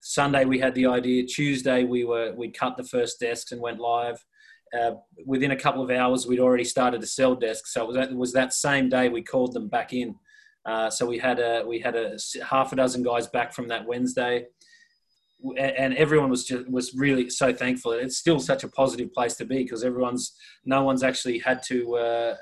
Sunday 0.00 0.44
we 0.44 0.58
had 0.58 0.74
the 0.74 0.84
idea. 0.84 1.24
Tuesday 1.24 1.84
we 1.84 2.04
were 2.04 2.34
we 2.36 2.50
cut 2.50 2.76
the 2.76 2.84
first 2.84 3.18
desks 3.18 3.50
and 3.50 3.62
went 3.62 3.80
live. 3.80 4.22
Uh, 4.78 4.92
within 5.26 5.50
a 5.50 5.56
couple 5.56 5.82
of 5.82 5.90
hours, 5.90 6.26
we'd 6.26 6.40
already 6.40 6.64
started 6.64 7.00
to 7.00 7.06
sell 7.06 7.34
desks. 7.34 7.74
So 7.74 7.82
it 7.82 7.86
was 7.88 7.96
that, 7.96 8.10
it 8.10 8.16
was 8.16 8.32
that 8.32 8.54
same 8.54 8.88
day 8.88 9.08
we 9.08 9.22
called 9.22 9.52
them 9.52 9.68
back 9.68 9.92
in. 9.92 10.14
Uh, 10.64 10.88
so 10.88 11.04
we 11.04 11.18
had 11.18 11.40
a 11.40 11.64
we 11.66 11.80
had 11.80 11.96
a 11.96 12.16
half 12.48 12.72
a 12.72 12.76
dozen 12.76 13.02
guys 13.02 13.26
back 13.26 13.52
from 13.52 13.68
that 13.68 13.84
Wednesday, 13.86 14.46
and 15.58 15.94
everyone 15.94 16.30
was 16.30 16.44
just 16.44 16.70
was 16.70 16.94
really 16.94 17.28
so 17.28 17.52
thankful. 17.52 17.92
It's 17.92 18.16
still 18.16 18.38
such 18.38 18.62
a 18.62 18.68
positive 18.68 19.12
place 19.12 19.34
to 19.36 19.44
be 19.44 19.64
because 19.64 19.82
everyone's 19.82 20.36
no 20.64 20.84
one's 20.84 21.02
actually 21.02 21.38
had 21.40 21.62
to 21.64 21.96
uh, 21.96 22.36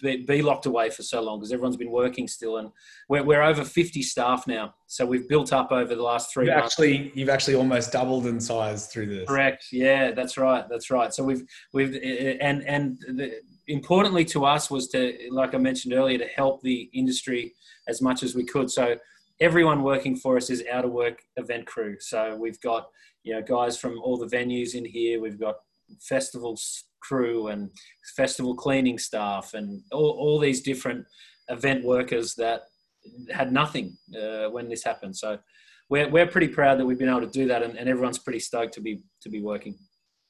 be, 0.00 0.24
be 0.24 0.42
locked 0.42 0.66
away 0.66 0.90
for 0.90 1.02
so 1.02 1.20
long 1.20 1.38
because 1.38 1.52
everyone's 1.52 1.76
been 1.76 1.90
working 1.90 2.28
still, 2.28 2.58
and 2.58 2.70
we're, 3.08 3.22
we're 3.22 3.42
over 3.42 3.64
50 3.64 4.02
staff 4.02 4.46
now. 4.46 4.74
So 4.86 5.04
we've 5.04 5.28
built 5.28 5.52
up 5.52 5.72
over 5.72 5.94
the 5.94 6.02
last 6.02 6.32
three. 6.32 6.46
You've 6.46 6.54
months. 6.54 6.74
actually 6.74 7.12
you've 7.14 7.28
actually 7.28 7.54
almost 7.54 7.92
doubled 7.92 8.26
in 8.26 8.40
size 8.40 8.86
through 8.86 9.06
this. 9.06 9.28
Correct. 9.28 9.66
Yeah, 9.72 10.12
that's 10.12 10.36
right. 10.38 10.68
That's 10.68 10.90
right. 10.90 11.12
So 11.12 11.24
we've 11.24 11.44
we've 11.72 11.94
eh, 11.94 11.98
eh, 12.02 12.36
and 12.40 12.62
and 12.62 12.98
the, 13.08 13.40
importantly 13.68 14.24
to 14.26 14.44
us 14.44 14.70
was 14.70 14.88
to, 14.88 15.16
like 15.30 15.54
I 15.54 15.58
mentioned 15.58 15.94
earlier, 15.94 16.18
to 16.18 16.26
help 16.26 16.62
the 16.62 16.90
industry 16.92 17.54
as 17.88 18.02
much 18.02 18.22
as 18.22 18.34
we 18.34 18.44
could. 18.44 18.70
So 18.70 18.96
everyone 19.40 19.82
working 19.82 20.16
for 20.16 20.36
us 20.36 20.50
is 20.50 20.64
out 20.70 20.84
of 20.84 20.92
work 20.92 21.22
event 21.36 21.66
crew. 21.66 21.96
So 22.00 22.36
we've 22.36 22.60
got 22.60 22.88
you 23.24 23.34
know 23.34 23.42
guys 23.42 23.76
from 23.76 23.98
all 24.02 24.16
the 24.16 24.26
venues 24.26 24.74
in 24.74 24.84
here. 24.84 25.20
We've 25.20 25.40
got 25.40 25.56
festivals 26.00 26.84
crew 27.06 27.48
and 27.48 27.70
festival 28.16 28.54
cleaning 28.54 28.98
staff 28.98 29.54
and 29.54 29.82
all, 29.92 30.16
all 30.18 30.38
these 30.38 30.62
different 30.62 31.04
event 31.48 31.84
workers 31.84 32.34
that 32.36 32.62
had 33.30 33.52
nothing 33.52 33.96
uh, 34.20 34.46
when 34.46 34.68
this 34.68 34.84
happened. 34.84 35.16
So 35.16 35.38
we're, 35.90 36.08
we're 36.08 36.26
pretty 36.26 36.48
proud 36.48 36.78
that 36.78 36.86
we've 36.86 36.98
been 36.98 37.08
able 37.08 37.20
to 37.20 37.26
do 37.26 37.46
that 37.48 37.62
and, 37.62 37.76
and 37.76 37.88
everyone's 37.88 38.18
pretty 38.18 38.40
stoked 38.40 38.74
to 38.74 38.80
be 38.80 39.02
to 39.22 39.28
be 39.28 39.42
working. 39.42 39.76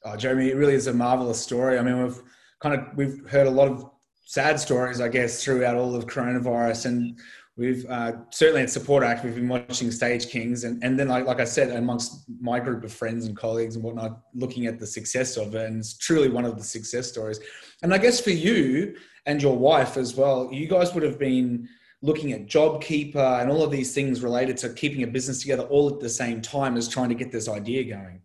Oh, 0.05 0.17
Jeremy, 0.17 0.49
it 0.49 0.57
really 0.57 0.75
is 0.75 0.89
a 0.89 0.93
marvelous 0.93 1.41
story. 1.41 1.79
I 1.79 1.83
mean, 1.83 2.03
we've 2.03 2.21
kind 2.61 2.75
of 2.75 2.97
we've 2.97 3.29
heard 3.31 3.47
a 3.47 3.51
lot 3.51 3.69
of 3.69 3.89
sad 4.25 4.59
stories, 4.59 5.01
I 5.01 5.09
guess, 5.09 5.45
throughout 5.45 5.77
all 5.77 5.95
of 5.95 6.07
coronavirus, 6.07 6.87
and 6.87 7.19
we've 7.57 7.85
uh, 7.89 8.13
certainly 8.31 8.63
at 8.63 8.71
Support 8.71 9.05
Act 9.05 9.25
we've 9.25 9.35
been 9.35 9.49
watching 9.49 9.91
Stage 9.91 10.29
Kings, 10.29 10.65
and 10.65 10.83
and 10.83 10.99
then 10.99 11.09
like 11.09 11.27
like 11.27 11.41
I 11.41 11.45
said, 11.45 11.71
amongst 11.77 12.25
my 12.41 12.59
group 12.61 12.85
of 12.85 12.93
friends 12.93 13.27
and 13.27 13.37
colleagues 13.37 13.77
and 13.77 13.85
whatnot, 13.85 14.21
looking 14.35 14.67
at 14.67 14.79
the 14.79 14.87
success 14.87 15.37
of 15.37 15.55
it, 15.55 15.67
and 15.67 15.79
it's 15.81 15.97
truly 15.99 16.29
one 16.29 16.45
of 16.45 16.57
the 16.57 16.65
success 16.65 17.09
stories. 17.09 17.41
And 17.83 17.93
I 17.93 17.99
guess 17.99 18.21
for 18.21 18.31
you 18.31 18.97
and 19.27 19.41
your 19.43 19.57
wife 19.57 19.97
as 19.97 20.15
well, 20.15 20.49
you 20.53 20.67
guys 20.67 20.95
would 20.95 21.03
have 21.03 21.19
been 21.19 21.69
looking 22.03 22.33
at 22.33 22.47
JobKeeper 22.47 23.41
and 23.41 23.51
all 23.51 23.63
of 23.63 23.71
these 23.71 23.95
things 23.95 24.23
related 24.23 24.57
to 24.59 24.71
keeping 24.71 25.05
a 25.05 25.07
business 25.07 25.41
together 25.41 25.63
all 25.65 25.89
at 25.89 26.01
the 26.01 26.09
same 26.09 26.43
time 26.43 26.77
as 26.77 26.89
trying 26.89 27.09
to 27.09 27.15
get 27.15 27.31
this 27.31 27.49
idea 27.49 27.85
going. 27.85 28.21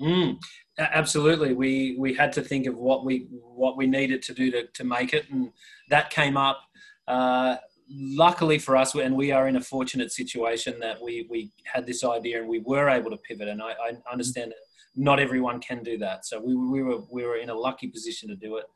Mm, 0.00 0.38
absolutely, 0.78 1.52
we 1.52 1.96
we 1.98 2.14
had 2.14 2.32
to 2.32 2.42
think 2.42 2.66
of 2.66 2.76
what 2.76 3.04
we 3.04 3.28
what 3.30 3.76
we 3.76 3.86
needed 3.86 4.22
to 4.22 4.34
do 4.34 4.50
to, 4.50 4.66
to 4.66 4.84
make 4.84 5.12
it, 5.12 5.28
and 5.30 5.52
that 5.90 6.10
came 6.10 6.36
up. 6.36 6.62
Uh, 7.06 7.56
luckily 7.90 8.58
for 8.58 8.76
us, 8.76 8.94
and 8.94 9.16
we 9.16 9.32
are 9.32 9.48
in 9.48 9.56
a 9.56 9.60
fortunate 9.60 10.12
situation 10.12 10.78
that 10.80 11.00
we 11.02 11.26
we 11.28 11.50
had 11.64 11.86
this 11.86 12.04
idea 12.04 12.40
and 12.40 12.48
we 12.48 12.60
were 12.60 12.88
able 12.88 13.10
to 13.10 13.16
pivot. 13.16 13.48
And 13.48 13.62
I, 13.62 13.72
I 13.72 13.92
understand 14.10 14.52
that 14.52 14.58
not 14.96 15.20
everyone 15.20 15.60
can 15.60 15.82
do 15.82 15.98
that, 15.98 16.26
so 16.26 16.40
we, 16.40 16.54
we 16.54 16.82
were 16.82 17.00
we 17.10 17.24
were 17.24 17.36
in 17.36 17.50
a 17.50 17.54
lucky 17.54 17.88
position 17.88 18.28
to 18.28 18.36
do 18.36 18.56
it. 18.56 18.66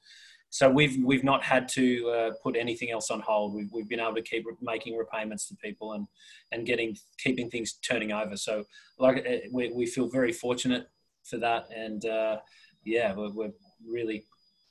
So 0.51 0.71
we've 0.71 1.03
we've 1.05 1.25
not 1.25 1.43
had 1.43 1.69
to 1.71 2.09
uh, 2.11 2.31
put 2.43 2.57
anything 2.57 2.91
else 2.91 3.11
on 3.11 3.21
hold. 3.21 3.55
We've, 3.55 3.71
we've 3.73 3.89
been 3.89 4.01
able 4.01 4.15
to 4.15 4.23
keep 4.23 4.45
making 4.63 4.97
repayments 4.97 5.49
to 5.49 5.57
people 5.57 5.95
and 5.95 6.07
and 6.53 6.67
getting 6.67 6.97
keeping 7.19 7.51
things 7.51 7.75
turning 7.89 8.13
over. 8.13 8.37
So 8.37 8.65
like 8.99 9.27
uh, 9.27 9.49
we, 9.53 9.73
we 9.73 9.87
feel 9.87 10.09
very 10.09 10.33
fortunate 10.33 10.89
for 11.25 11.39
that, 11.39 11.67
and 11.75 12.05
uh, 12.05 12.39
yeah, 12.85 13.15
we're, 13.15 13.33
we're 13.33 13.53
really 13.87 14.25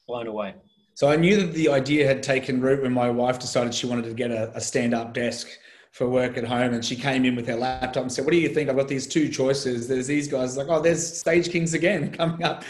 blown 0.07 0.27
away. 0.27 0.55
So 0.95 1.09
I 1.09 1.15
knew 1.15 1.37
that 1.37 1.53
the 1.53 1.69
idea 1.69 2.05
had 2.05 2.21
taken 2.21 2.61
root 2.61 2.83
when 2.83 2.93
my 2.93 3.09
wife 3.09 3.39
decided 3.39 3.73
she 3.73 3.87
wanted 3.87 4.05
to 4.05 4.13
get 4.13 4.31
a, 4.31 4.55
a 4.55 4.61
stand-up 4.61 5.13
desk 5.13 5.47
for 5.91 6.09
work 6.09 6.37
at 6.37 6.43
home, 6.43 6.73
and 6.73 6.83
she 6.83 6.95
came 6.95 7.23
in 7.23 7.35
with 7.35 7.47
her 7.47 7.55
laptop 7.55 8.01
and 8.01 8.11
said, 8.11 8.25
"What 8.25 8.31
do 8.31 8.37
you 8.37 8.49
think? 8.49 8.67
I've 8.67 8.75
got 8.75 8.87
these 8.87 9.05
two 9.05 9.29
choices. 9.29 9.87
There's 9.87 10.07
these 10.07 10.27
guys 10.27 10.57
like, 10.57 10.67
oh, 10.67 10.81
there's 10.81 11.19
Stage 11.19 11.51
Kings 11.51 11.75
again 11.75 12.11
coming 12.17 12.43
up. 12.43 12.63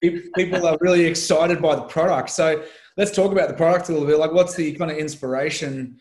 People 0.00 0.66
are 0.66 0.78
really 0.80 1.04
excited 1.04 1.60
by 1.60 1.76
the 1.76 1.82
product. 1.82 2.30
So 2.30 2.64
let's 2.96 3.10
talk 3.10 3.32
about 3.32 3.48
the 3.48 3.54
product 3.54 3.90
a 3.90 3.92
little 3.92 4.08
bit. 4.08 4.18
Like, 4.18 4.32
what's 4.32 4.54
the 4.54 4.72
kind 4.72 4.90
of 4.90 4.96
inspiration 4.96 5.98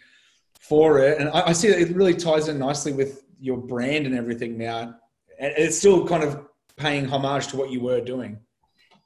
for 0.61 0.99
it? 0.99 1.19
And 1.19 1.29
I, 1.29 1.47
I 1.47 1.51
see 1.51 1.67
that 1.67 1.79
it 1.79 1.93
really 1.93 2.13
ties 2.13 2.47
in 2.47 2.57
nicely 2.57 2.93
with 2.93 3.23
your 3.41 3.57
brand 3.57 4.05
and 4.05 4.15
everything 4.15 4.57
now, 4.57 4.95
and 5.37 5.53
it's 5.57 5.77
still 5.77 6.07
kind 6.07 6.23
of 6.23 6.45
paying 6.77 7.05
homage 7.05 7.47
to 7.47 7.57
what 7.57 7.71
you 7.71 7.81
were 7.81 7.99
doing. 7.99 8.39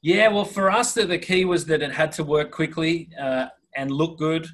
Yeah, 0.04 0.28
well, 0.28 0.44
for 0.44 0.70
us, 0.70 0.94
the, 0.94 1.06
the 1.06 1.18
key 1.18 1.46
was 1.46 1.66
that 1.68 1.82
it 1.82 1.94
had 1.94 2.12
to 2.14 2.26
work 2.26 2.52
quickly 2.52 3.10
uh, 3.20 3.48
and 3.74 3.90
look 3.90 4.18
good 4.18 4.46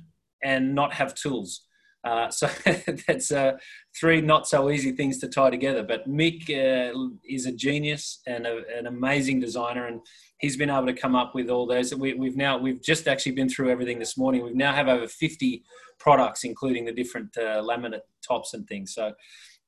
and 0.43 0.75
not 0.75 0.93
have 0.93 1.15
tools. 1.15 1.65
Uh, 2.03 2.29
so 2.29 2.47
that's 3.07 3.31
uh, 3.31 3.53
three 3.99 4.21
not 4.21 4.47
so 4.47 4.69
easy 4.69 4.91
things 4.91 5.17
to 5.17 5.27
tie 5.27 5.49
together. 5.49 5.81
But 5.81 6.07
Mick 6.07 6.43
uh, 6.51 7.15
is 7.27 7.47
a 7.47 7.51
genius 7.51 8.21
and 8.27 8.45
a, 8.45 8.61
an 8.77 8.85
amazing 8.85 9.39
designer, 9.39 9.87
and 9.87 10.01
he's 10.37 10.55
been 10.55 10.69
able 10.69 10.85
to 10.85 10.93
come 10.93 11.15
up 11.15 11.33
with 11.33 11.49
all 11.49 11.65
those. 11.65 11.95
We, 11.95 12.11
have 12.11 12.37
now 12.37 12.59
we've 12.59 12.81
just 12.83 13.07
actually 13.07 13.31
been 13.31 13.49
through 13.49 13.71
everything 13.71 13.97
this 13.97 14.19
morning. 14.19 14.43
We 14.43 14.53
now 14.53 14.73
have 14.73 14.87
over 14.87 15.07
50 15.07 15.63
products, 15.97 16.43
including 16.43 16.85
the 16.85 16.93
different 16.93 17.35
uh, 17.35 17.63
laminate 17.63 18.01
tops 18.25 18.53
and 18.53 18.67
things. 18.67 18.93
So 18.93 19.13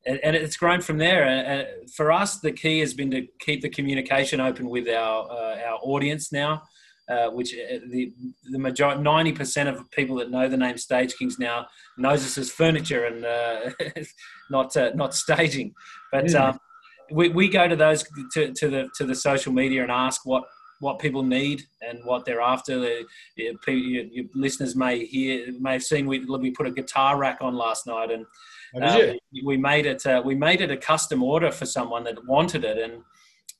and, 0.06 0.36
it's 0.36 0.58
grown 0.58 0.82
from 0.82 0.98
there. 0.98 1.24
And 1.26 1.90
for 1.92 2.12
us, 2.12 2.40
the 2.40 2.52
key 2.52 2.80
has 2.80 2.94
been 2.94 3.12
to 3.12 3.28
keep 3.40 3.62
the 3.62 3.70
communication 3.70 4.40
open 4.40 4.70
with 4.70 4.88
our 4.88 5.30
uh, 5.30 5.60
our 5.68 5.80
audience 5.84 6.32
now, 6.32 6.64
uh, 7.10 7.30
which 7.30 7.54
uh, 7.54 7.80
the 7.90 8.12
the 8.52 8.60
majority 8.60 9.02
ninety 9.02 9.32
percent 9.32 9.70
of 9.70 9.90
people 9.92 10.16
that 10.18 10.32
know 10.32 10.48
the 10.48 10.58
name 10.58 10.78
Stage 10.78 11.16
Kings 11.16 11.38
now 11.38 11.68
knows 11.98 12.26
us 12.26 12.38
as 12.38 12.52
furniture 12.52 13.06
and 13.06 13.26
uh, 13.26 14.02
not 14.50 14.76
uh, 14.76 14.92
not 14.96 15.14
staging. 15.14 15.74
But 16.12 16.34
um, 16.36 16.60
we, 17.12 17.30
we 17.30 17.50
go 17.50 17.68
to 17.68 17.76
those 17.76 18.04
to, 18.34 18.54
to 18.54 18.70
the 18.70 18.90
to 18.98 19.06
the 19.06 19.16
social 19.16 19.54
media 19.54 19.84
and 19.84 19.92
ask 19.92 20.26
what 20.26 20.44
what 20.80 20.98
people 20.98 21.22
need 21.22 21.62
and 21.88 22.00
what 22.06 22.26
they're 22.26 22.42
after. 22.42 22.80
The, 22.80 23.06
your, 23.38 23.54
your, 23.68 24.26
listeners 24.34 24.76
may 24.76 25.06
hear 25.06 25.54
may 25.60 25.74
have 25.74 25.84
seen 25.84 26.08
we 26.08 26.26
we 26.26 26.52
put 26.52 26.66
a 26.68 26.72
guitar 26.72 27.18
rack 27.18 27.38
on 27.42 27.56
last 27.56 27.86
night 27.86 28.10
and 28.12 28.26
uh, 28.80 29.14
we 29.44 29.58
made 29.58 29.86
it. 29.86 30.06
Uh, 30.06 30.22
we 30.24 30.36
made 30.36 30.62
it 30.62 30.72
a 30.72 30.78
custom 30.78 31.24
order 31.24 31.52
for 31.52 31.66
someone 31.66 32.04
that 32.06 32.26
wanted 32.26 32.64
it, 32.64 32.78
and 32.78 33.02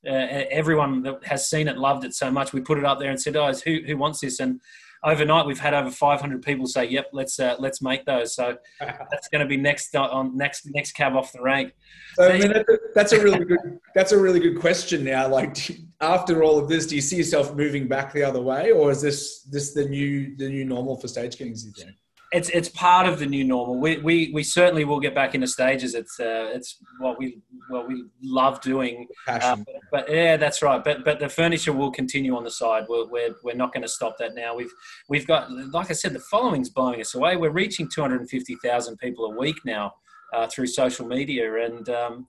uh, 0.08 0.46
everyone 0.50 1.04
that 1.04 1.24
has 1.26 1.50
seen 1.50 1.68
it 1.68 1.78
loved 1.78 2.04
it 2.04 2.14
so 2.14 2.32
much. 2.32 2.54
We 2.54 2.62
put 2.62 2.78
it 2.78 2.86
up 2.86 3.00
there 3.00 3.10
and 3.10 3.22
said, 3.22 3.36
"Oh, 3.36 3.52
who 3.54 3.80
who 3.86 3.98
wants 3.98 4.22
this?" 4.22 4.40
And 4.40 4.62
overnight, 5.04 5.46
we've 5.46 5.60
had 5.60 5.74
over 5.74 5.92
500 5.92 6.42
people 6.42 6.66
say, 6.66 6.86
"Yep, 6.86 7.10
let's 7.14 7.40
uh, 7.40 7.56
let's 7.60 7.82
make 7.82 8.06
those." 8.06 8.36
So 8.36 8.58
that's 8.80 9.28
going 9.30 9.42
to 9.42 9.48
be 9.48 9.58
next 9.58 9.96
on 9.96 10.38
next 10.38 10.68
next 10.74 10.94
cab 10.94 11.16
off 11.16 11.32
the 11.32 11.42
rank. 11.42 11.74
So, 12.16 12.30
I 12.30 12.38
mean, 12.38 12.54
that's 12.96 13.12
a 13.12 13.22
really 13.22 13.46
good 13.46 13.80
that's 13.94 14.12
a 14.12 14.18
really 14.18 14.40
good 14.40 14.60
question. 14.60 15.04
Now, 15.04 15.28
like 15.28 15.72
after 16.00 16.44
all 16.44 16.58
of 16.58 16.70
this, 16.70 16.88
do 16.88 16.96
you 16.96 17.02
see 17.02 17.18
yourself 17.18 17.56
moving 17.56 17.88
back 17.88 18.14
the 18.14 18.24
other 18.24 18.42
way, 18.42 18.72
or 18.72 18.92
is 18.92 19.02
this 19.02 19.44
this 19.44 19.74
the 19.74 19.86
new 19.86 20.36
the 20.38 20.50
new 20.50 20.66
normal 20.66 20.98
for 20.98 21.08
Stage 21.08 21.38
Kings? 21.38 21.66
You 21.66 21.72
think? 21.74 21.96
It's 22.32 22.50
it's 22.50 22.70
part 22.70 23.08
of 23.08 23.20
the 23.20 23.26
new 23.26 23.44
normal. 23.44 23.78
We, 23.78 23.98
we, 23.98 24.32
we 24.34 24.44
certainly 24.44 24.86
will 24.86 25.02
get 25.02 25.14
back 25.14 25.36
into 25.36 25.48
stages. 25.48 25.96
It's 25.96 26.18
uh, 26.20 26.50
it's 26.54 26.78
what 27.00 27.20
we 27.20 27.40
what 27.70 27.88
we 27.90 28.06
love 28.24 28.62
doing. 28.62 29.08
Uh, 29.28 29.58
but, 29.58 29.76
but, 29.92 30.12
yeah, 30.12 30.38
that's 30.38 30.62
right. 30.62 30.82
But 30.82 31.04
but 31.04 31.20
the 31.20 31.28
furniture 31.28 31.74
will 31.74 31.92
continue 31.92 32.36
on 32.38 32.46
the 32.46 32.52
side. 32.52 32.86
We're 32.88 33.08
we're, 33.08 33.36
we're 33.44 33.56
not 33.56 33.74
going 33.74 33.84
to 33.84 33.90
stop 33.90 34.18
that 34.20 34.34
now. 34.34 34.56
We've 34.56 34.72
we've 35.10 35.28
got 35.28 35.52
like 35.52 35.90
I 35.90 35.94
said, 35.94 36.14
the 36.14 36.20
following's 36.20 36.70
blowing 36.70 37.02
us 37.02 37.16
away. 37.16 37.36
We're 37.36 37.52
reaching 37.52 37.90
two 37.94 38.02
hundred 38.02 38.22
and 38.22 38.30
fifty 38.30 38.56
thousand 38.64 38.98
people 38.98 39.26
a 39.26 39.38
week 39.38 39.58
now 39.66 39.94
uh, 40.34 40.48
through 40.48 40.68
social 40.68 41.06
media, 41.06 41.66
and 41.66 41.90
um, 41.90 42.28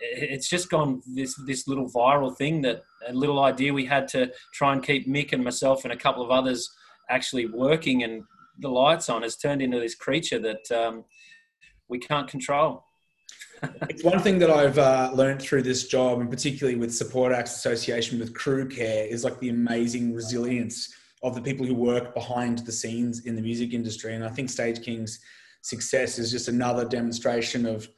it's 0.00 0.48
just 0.48 0.68
gone 0.68 1.00
this 1.14 1.40
this 1.46 1.68
little 1.68 1.88
viral 1.88 2.36
thing 2.36 2.60
that 2.62 2.82
a 3.06 3.12
little 3.12 3.44
idea 3.44 3.72
we 3.72 3.84
had 3.84 4.08
to 4.08 4.32
try 4.52 4.72
and 4.72 4.82
keep 4.82 5.08
Mick 5.08 5.32
and 5.32 5.44
myself 5.44 5.84
and 5.84 5.92
a 5.92 5.96
couple 5.96 6.24
of 6.24 6.32
others 6.32 6.68
actually 7.08 7.46
working 7.46 8.02
and 8.02 8.24
the 8.58 8.68
lights 8.68 9.08
on 9.08 9.22
has 9.22 9.36
turned 9.36 9.62
into 9.62 9.80
this 9.80 9.94
creature 9.94 10.38
that 10.38 10.70
um, 10.70 11.04
we 11.88 11.98
can't 11.98 12.28
control. 12.28 12.84
it's 13.88 14.04
one 14.04 14.20
thing 14.20 14.38
that 14.38 14.50
I've 14.50 14.78
uh, 14.78 15.10
learned 15.14 15.40
through 15.40 15.62
this 15.62 15.86
job, 15.88 16.20
and 16.20 16.30
particularly 16.30 16.78
with 16.78 16.94
Support 16.94 17.32
Acts 17.32 17.56
Association 17.56 18.18
with 18.18 18.34
Crew 18.34 18.68
Care, 18.68 19.06
is 19.06 19.24
like 19.24 19.38
the 19.38 19.48
amazing 19.48 20.14
resilience 20.14 20.94
of 21.22 21.34
the 21.34 21.40
people 21.40 21.64
who 21.64 21.74
work 21.74 22.14
behind 22.14 22.58
the 22.58 22.72
scenes 22.72 23.26
in 23.26 23.34
the 23.34 23.42
music 23.42 23.72
industry. 23.72 24.14
And 24.14 24.24
I 24.24 24.28
think 24.28 24.50
Stage 24.50 24.82
King's 24.82 25.20
success 25.62 26.18
is 26.18 26.30
just 26.30 26.48
another 26.48 26.84
demonstration 26.84 27.64
of 27.64 27.88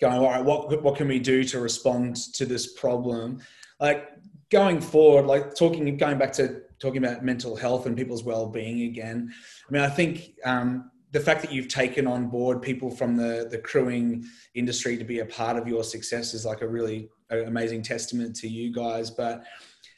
going, 0.00 0.18
all 0.18 0.24
right, 0.24 0.44
what 0.44 0.82
what 0.82 0.96
can 0.96 1.08
we 1.08 1.18
do 1.18 1.44
to 1.44 1.60
respond 1.60 2.16
to 2.34 2.44
this 2.44 2.72
problem? 2.74 3.40
Like 3.80 4.08
going 4.54 4.80
forward, 4.80 5.26
like 5.26 5.56
talking, 5.56 5.96
going 5.96 6.16
back 6.16 6.32
to 6.32 6.62
talking 6.78 7.04
about 7.04 7.24
mental 7.24 7.56
health 7.56 7.86
and 7.86 7.96
people's 7.96 8.22
well-being 8.22 8.82
again. 8.82 9.28
I 9.68 9.72
mean, 9.72 9.82
I 9.82 9.88
think 9.88 10.34
um, 10.44 10.92
the 11.10 11.18
fact 11.18 11.42
that 11.42 11.50
you've 11.52 11.66
taken 11.66 12.06
on 12.06 12.28
board 12.28 12.62
people 12.62 12.88
from 12.88 13.16
the 13.16 13.48
the 13.50 13.58
crewing 13.58 14.24
industry 14.54 14.96
to 14.96 15.02
be 15.02 15.18
a 15.18 15.26
part 15.26 15.56
of 15.56 15.66
your 15.66 15.82
success 15.82 16.34
is 16.34 16.46
like 16.46 16.62
a 16.62 16.68
really 16.68 17.08
amazing 17.30 17.82
testament 17.82 18.36
to 18.36 18.48
you 18.48 18.72
guys. 18.72 19.10
But 19.10 19.42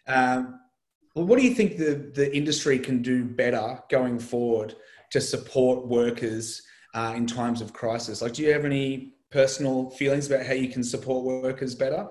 um, 0.09 0.59
what 1.13 1.39
do 1.39 1.45
you 1.45 1.55
think 1.55 1.77
the 1.77 2.11
the 2.15 2.35
industry 2.35 2.79
can 2.79 3.03
do 3.03 3.25
better 3.25 3.79
going 3.91 4.19
forward 4.19 4.75
to 5.11 5.21
support 5.21 5.87
workers 5.87 6.63
uh, 6.95 7.13
in 7.15 7.27
times 7.27 7.61
of 7.61 7.75
crisis? 7.75 8.23
Like, 8.23 8.33
do 8.33 8.43
you 8.43 8.53
have 8.53 8.65
any 8.65 9.17
personal 9.31 9.91
feelings 9.91 10.31
about 10.31 10.47
how 10.47 10.55
you 10.55 10.71
can 10.71 10.83
support 10.83 11.27
workers 11.27 11.75
better? 11.75 12.09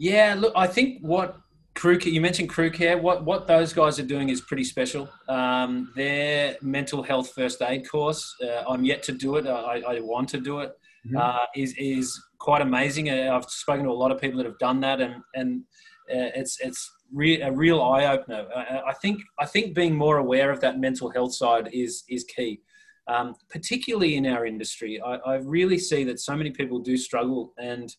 Yeah, 0.00 0.34
look, 0.36 0.54
I 0.56 0.66
think 0.66 1.02
what 1.02 1.36
crew 1.74 1.98
you 2.02 2.20
mentioned 2.20 2.48
crew 2.48 2.70
care 2.70 2.98
what 2.98 3.24
what 3.24 3.46
those 3.46 3.72
guys 3.72 3.98
are 3.98 4.06
doing 4.06 4.28
is 4.28 4.40
pretty 4.40 4.64
special. 4.64 5.08
Um, 5.28 5.92
their 5.94 6.56
mental 6.62 7.02
health 7.02 7.32
first 7.32 7.62
aid 7.62 7.88
course 7.88 8.34
uh, 8.42 8.64
i'm 8.68 8.84
yet 8.84 9.02
to 9.04 9.12
do 9.12 9.36
it 9.36 9.46
i, 9.46 9.80
I 9.86 10.00
want 10.00 10.28
to 10.30 10.40
do 10.40 10.60
it 10.60 10.72
mm-hmm. 11.06 11.16
uh, 11.16 11.46
is 11.54 11.74
is 11.78 12.20
quite 12.38 12.62
amazing. 12.62 13.08
Uh, 13.10 13.30
i've 13.34 13.48
spoken 13.50 13.84
to 13.84 13.90
a 13.90 14.00
lot 14.02 14.10
of 14.10 14.20
people 14.20 14.38
that 14.38 14.46
have 14.46 14.58
done 14.58 14.80
that 14.80 15.00
and 15.00 15.22
and 15.34 15.62
uh, 16.10 16.30
it's 16.40 16.58
it's 16.60 16.90
re- 17.12 17.40
a 17.40 17.52
real 17.52 17.80
eye 17.82 18.06
opener 18.06 18.46
I, 18.56 18.80
I, 18.88 18.94
think 18.94 19.22
i 19.38 19.46
think 19.46 19.74
being 19.74 19.94
more 19.94 20.18
aware 20.18 20.50
of 20.50 20.60
that 20.60 20.80
mental 20.80 21.10
health 21.10 21.34
side 21.34 21.68
is 21.72 22.04
is 22.08 22.24
key. 22.24 22.60
Um, 23.06 23.34
particularly 23.48 24.16
in 24.16 24.26
our 24.26 24.44
industry 24.46 25.00
I, 25.00 25.14
I 25.32 25.34
really 25.36 25.78
see 25.78 26.04
that 26.04 26.20
so 26.20 26.36
many 26.36 26.50
people 26.50 26.78
do 26.78 26.96
struggle 26.96 27.52
and 27.58 27.94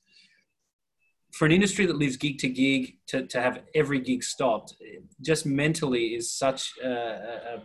for 1.32 1.46
an 1.46 1.52
industry 1.52 1.86
that 1.86 1.96
lives 1.96 2.18
gig 2.18 2.38
to 2.40 2.50
gig 2.50 2.98
to, 3.08 3.26
to 3.28 3.42
have 3.42 3.62
every 3.76 4.00
gig 4.00 4.24
stopped 4.24 4.76
just 5.22 5.46
mentally 5.46 6.16
is 6.16 6.32
such 6.32 6.72
a, 6.84 6.90
a, 6.90 7.64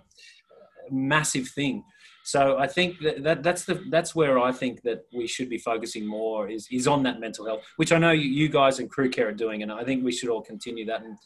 massive 0.90 1.48
thing. 1.48 1.82
So 2.22 2.58
i 2.58 2.66
think 2.68 3.00
that, 3.02 3.22
that, 3.24 3.42
that's 3.42 3.64
the 3.64 3.82
that's 3.90 4.14
where 4.14 4.38
i 4.38 4.52
think 4.52 4.82
that 4.82 5.04
we 5.12 5.26
should 5.28 5.48
be 5.48 5.58
focusing 5.58 6.06
more 6.06 6.48
is 6.48 6.66
is 6.70 6.86
on 6.86 7.02
that 7.04 7.20
mental 7.20 7.46
health 7.46 7.62
which 7.76 7.92
i 7.92 7.98
know 7.98 8.10
you 8.10 8.48
guys 8.48 8.80
and 8.80 8.90
crew 8.90 9.08
care 9.08 9.28
are 9.28 9.32
doing 9.32 9.62
and 9.62 9.70
i 9.70 9.84
think 9.84 10.04
we 10.04 10.10
should 10.10 10.28
all 10.28 10.42
continue 10.42 10.84
that 10.84 11.02
and 11.02 11.16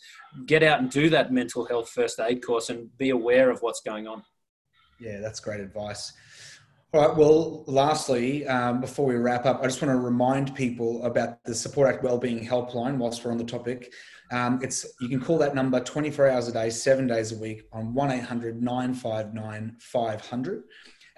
get 0.47 0.63
out 0.63 0.81
and 0.81 0.91
do 0.91 1.09
that 1.09 1.33
mental 1.33 1.65
health 1.67 1.89
first 1.89 2.21
aid 2.21 2.45
course 2.45 2.69
and 2.69 2.95
be 2.99 3.11
aware 3.11 3.51
of 3.51 3.61
what's 3.61 3.81
going 3.81 4.07
on. 4.07 4.23
Yeah 4.99 5.21
that's 5.21 5.41
great 5.41 5.61
advice 5.61 6.13
all 6.93 7.07
right. 7.07 7.17
Well, 7.17 7.63
lastly, 7.69 8.45
um, 8.49 8.81
before 8.81 9.07
we 9.07 9.15
wrap 9.15 9.47
up, 9.47 9.61
I 9.61 9.65
just 9.65 9.81
want 9.81 9.93
to 9.95 9.99
remind 9.99 10.57
people 10.57 11.05
about 11.05 11.43
the 11.45 11.55
Support 11.55 11.89
Act 11.89 12.03
Wellbeing 12.03 12.45
Helpline. 12.45 12.97
Whilst 12.97 13.25
we're 13.25 13.31
on 13.31 13.39
the 13.39 13.45
topic, 13.45 13.93
um, 14.33 14.59
it's 14.61 14.85
you 15.01 15.09
can 15.09 15.21
call 15.21 15.39
that 15.39 15.55
number 15.55 15.79
24 15.79 16.29
hours 16.29 16.49
a 16.49 16.53
day, 16.53 16.69
seven 16.69 17.07
days 17.07 17.31
a 17.31 17.39
week 17.39 17.63
on 17.73 17.95
1 17.95 18.11
800 18.11 18.61
959 18.61 19.77
500, 19.79 20.65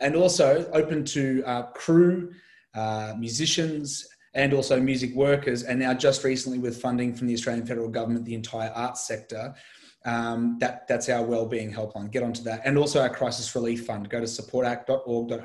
and 0.00 0.14
also 0.14 0.70
open 0.72 1.06
to 1.06 1.42
uh, 1.46 1.62
crew, 1.72 2.32
uh, 2.74 3.14
musicians, 3.18 4.06
and 4.34 4.52
also 4.52 4.78
music 4.78 5.14
workers. 5.14 5.62
And 5.62 5.78
now, 5.80 5.94
just 5.94 6.22
recently, 6.22 6.58
with 6.58 6.82
funding 6.82 7.14
from 7.14 7.28
the 7.28 7.34
Australian 7.34 7.64
federal 7.64 7.88
government, 7.88 8.26
the 8.26 8.34
entire 8.34 8.70
arts 8.74 9.06
sector 9.06 9.54
um, 10.04 10.56
that, 10.60 10.86
that's 10.88 11.08
our 11.08 11.22
wellbeing 11.22 11.72
helpline. 11.72 12.10
Get 12.10 12.22
onto 12.22 12.42
that. 12.44 12.62
And 12.64 12.76
also 12.76 13.00
our 13.00 13.08
crisis 13.08 13.54
relief 13.54 13.86
fund. 13.86 14.08
Go 14.08 14.20
to 14.20 14.26
supportact.org.au 14.26 15.38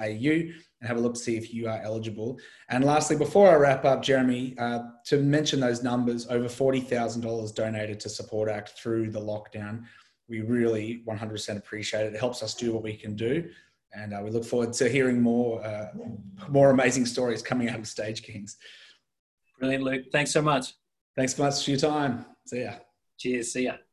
and 0.79 0.87
have 0.87 0.97
a 0.97 0.99
look 0.99 1.15
to 1.15 1.19
see 1.19 1.37
if 1.37 1.53
you 1.53 1.67
are 1.67 1.81
eligible. 1.81 2.37
And 2.69 2.83
lastly, 2.83 3.15
before 3.15 3.49
I 3.49 3.55
wrap 3.55 3.85
up, 3.85 4.01
Jeremy, 4.01 4.55
uh, 4.57 4.79
to 5.05 5.17
mention 5.17 5.59
those 5.59 5.83
numbers, 5.83 6.27
over 6.27 6.47
$40,000 6.47 7.55
donated 7.55 7.99
to 8.01 8.09
Support 8.09 8.49
Act 8.49 8.69
through 8.69 9.11
the 9.11 9.21
lockdown. 9.21 9.83
We 10.27 10.41
really 10.41 11.03
100% 11.07 11.57
appreciate 11.57 12.05
it. 12.05 12.13
It 12.13 12.19
helps 12.19 12.43
us 12.43 12.53
do 12.53 12.73
what 12.73 12.83
we 12.83 12.95
can 12.95 13.15
do. 13.15 13.49
And 13.93 14.13
uh, 14.13 14.21
we 14.23 14.31
look 14.31 14.45
forward 14.45 14.73
to 14.73 14.89
hearing 14.89 15.21
more, 15.21 15.63
uh, 15.65 15.87
more 16.49 16.69
amazing 16.71 17.05
stories 17.05 17.41
coming 17.41 17.69
out 17.69 17.79
of 17.79 17.87
Stage 17.87 18.21
Kings. 18.21 18.57
Brilliant, 19.59 19.83
Luke. 19.83 20.05
Thanks 20.11 20.31
so 20.31 20.41
much. 20.41 20.73
Thanks 21.15 21.35
so 21.35 21.43
much 21.43 21.63
for 21.63 21.71
your 21.71 21.79
time. 21.79 22.25
See 22.45 22.61
ya. 22.61 22.73
Cheers. 23.17 23.53
See 23.53 23.63
ya. 23.63 23.86